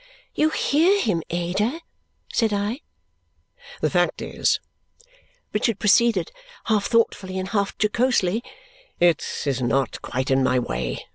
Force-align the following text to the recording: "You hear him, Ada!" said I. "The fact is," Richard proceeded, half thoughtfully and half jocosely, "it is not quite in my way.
"You 0.33 0.49
hear 0.49 0.99
him, 0.99 1.21
Ada!" 1.29 1.79
said 2.33 2.51
I. 2.51 2.79
"The 3.81 3.89
fact 3.91 4.23
is," 4.23 4.59
Richard 5.53 5.77
proceeded, 5.77 6.31
half 6.65 6.87
thoughtfully 6.87 7.37
and 7.37 7.49
half 7.49 7.75
jocosely, 7.79 8.43
"it 8.99 9.23
is 9.45 9.61
not 9.61 10.01
quite 10.01 10.31
in 10.31 10.43
my 10.43 10.57
way. 10.57 11.05